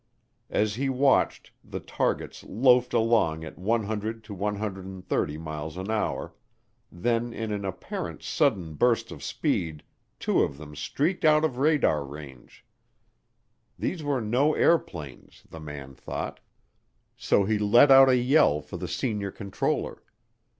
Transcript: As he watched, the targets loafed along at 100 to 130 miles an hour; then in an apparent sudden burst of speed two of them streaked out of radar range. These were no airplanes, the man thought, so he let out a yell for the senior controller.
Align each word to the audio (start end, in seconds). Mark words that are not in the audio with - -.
As 0.49 0.73
he 0.73 0.89
watched, 0.89 1.51
the 1.63 1.79
targets 1.79 2.43
loafed 2.43 2.91
along 2.95 3.43
at 3.45 3.59
100 3.59 4.23
to 4.23 4.33
130 4.33 5.37
miles 5.37 5.77
an 5.77 5.91
hour; 5.91 6.33
then 6.91 7.31
in 7.31 7.51
an 7.51 7.63
apparent 7.63 8.23
sudden 8.23 8.73
burst 8.73 9.11
of 9.11 9.21
speed 9.21 9.83
two 10.19 10.41
of 10.41 10.57
them 10.57 10.75
streaked 10.75 11.23
out 11.23 11.45
of 11.45 11.59
radar 11.59 12.03
range. 12.03 12.65
These 13.77 14.01
were 14.01 14.21
no 14.21 14.55
airplanes, 14.55 15.43
the 15.47 15.59
man 15.59 15.93
thought, 15.93 16.39
so 17.15 17.43
he 17.43 17.59
let 17.59 17.91
out 17.91 18.09
a 18.09 18.17
yell 18.17 18.59
for 18.59 18.77
the 18.77 18.87
senior 18.87 19.29
controller. 19.29 20.01